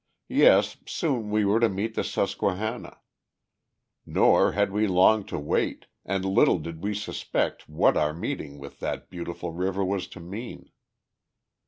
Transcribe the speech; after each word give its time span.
Yes, 0.33 0.77
soon 0.87 1.29
we 1.29 1.45
were 1.45 1.59
to 1.59 1.69
meet 1.69 1.93
the 1.93 2.03
Susquehanna. 2.03 3.01
Nor 4.03 4.53
had 4.53 4.71
we 4.71 4.87
long 4.87 5.23
to 5.25 5.37
wait, 5.37 5.85
and 6.03 6.25
little 6.25 6.57
did 6.57 6.81
we 6.83 6.95
suspect 6.95 7.69
what 7.69 7.95
our 7.95 8.11
meeting 8.11 8.57
with 8.57 8.79
that 8.79 9.11
beautiful 9.11 9.51
river 9.51 9.85
was 9.85 10.07
to 10.07 10.19
mean. 10.19 10.71